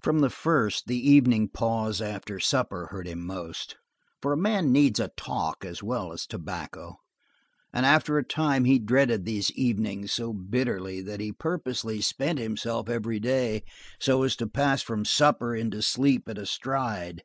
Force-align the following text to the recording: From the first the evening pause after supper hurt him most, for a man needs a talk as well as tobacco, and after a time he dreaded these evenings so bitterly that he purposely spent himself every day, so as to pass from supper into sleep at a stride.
From 0.00 0.20
the 0.20 0.30
first 0.30 0.84
the 0.86 1.10
evening 1.10 1.48
pause 1.48 2.00
after 2.00 2.38
supper 2.38 2.86
hurt 2.92 3.08
him 3.08 3.26
most, 3.26 3.74
for 4.22 4.32
a 4.32 4.36
man 4.36 4.70
needs 4.70 5.00
a 5.00 5.10
talk 5.16 5.64
as 5.64 5.82
well 5.82 6.12
as 6.12 6.24
tobacco, 6.24 6.98
and 7.72 7.84
after 7.84 8.16
a 8.16 8.22
time 8.22 8.64
he 8.64 8.78
dreaded 8.78 9.24
these 9.24 9.50
evenings 9.50 10.12
so 10.12 10.32
bitterly 10.32 11.00
that 11.02 11.18
he 11.18 11.32
purposely 11.32 12.00
spent 12.00 12.38
himself 12.38 12.88
every 12.88 13.18
day, 13.18 13.64
so 13.98 14.22
as 14.22 14.36
to 14.36 14.46
pass 14.46 14.82
from 14.82 15.04
supper 15.04 15.56
into 15.56 15.82
sleep 15.82 16.28
at 16.28 16.38
a 16.38 16.46
stride. 16.46 17.24